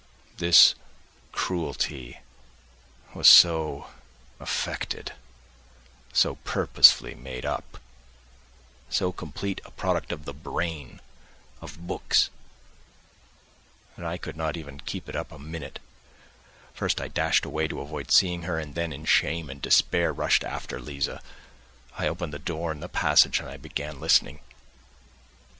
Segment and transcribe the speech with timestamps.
[0.37, 0.73] This
[1.31, 2.21] cruelty
[3.13, 3.91] was so
[4.39, 5.11] affected,
[6.11, 7.77] so purposely made up,
[8.89, 11.01] so completely a product of the brain,
[11.61, 12.31] of books,
[13.95, 18.09] that I could not even keep it up a minute—first I dashed away to avoid
[18.09, 21.21] seeing her, and then in shame and despair rushed after Liza.
[21.95, 24.39] I opened the door in the passage and began listening.